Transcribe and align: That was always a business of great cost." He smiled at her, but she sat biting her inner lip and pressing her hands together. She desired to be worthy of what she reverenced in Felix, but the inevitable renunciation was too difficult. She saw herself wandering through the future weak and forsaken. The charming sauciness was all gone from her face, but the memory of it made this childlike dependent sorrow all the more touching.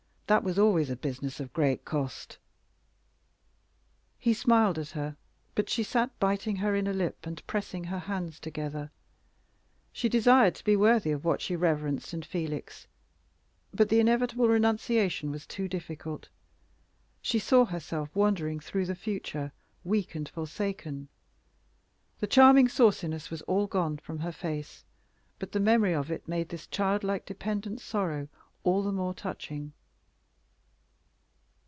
That 0.27 0.45
was 0.45 0.57
always 0.57 0.89
a 0.89 0.95
business 0.95 1.41
of 1.41 1.51
great 1.51 1.83
cost." 1.83 2.37
He 4.17 4.33
smiled 4.33 4.79
at 4.79 4.91
her, 4.91 5.17
but 5.55 5.69
she 5.69 5.83
sat 5.83 6.17
biting 6.21 6.55
her 6.55 6.73
inner 6.73 6.93
lip 6.93 7.25
and 7.27 7.45
pressing 7.47 7.83
her 7.83 7.99
hands 7.99 8.39
together. 8.39 8.91
She 9.91 10.07
desired 10.07 10.55
to 10.55 10.63
be 10.63 10.77
worthy 10.77 11.11
of 11.11 11.25
what 11.25 11.41
she 11.41 11.57
reverenced 11.57 12.13
in 12.13 12.21
Felix, 12.21 12.87
but 13.73 13.89
the 13.89 13.99
inevitable 13.99 14.47
renunciation 14.47 15.31
was 15.31 15.45
too 15.45 15.67
difficult. 15.67 16.29
She 17.21 17.37
saw 17.37 17.65
herself 17.65 18.15
wandering 18.15 18.61
through 18.61 18.85
the 18.85 18.95
future 18.95 19.51
weak 19.83 20.15
and 20.15 20.29
forsaken. 20.29 21.09
The 22.21 22.27
charming 22.27 22.69
sauciness 22.69 23.29
was 23.29 23.41
all 23.41 23.67
gone 23.67 23.97
from 23.97 24.19
her 24.19 24.31
face, 24.31 24.85
but 25.39 25.51
the 25.51 25.59
memory 25.59 25.93
of 25.93 26.09
it 26.09 26.25
made 26.25 26.47
this 26.47 26.67
childlike 26.67 27.25
dependent 27.25 27.81
sorrow 27.81 28.29
all 28.63 28.81
the 28.81 28.93
more 28.93 29.13
touching. 29.13 29.73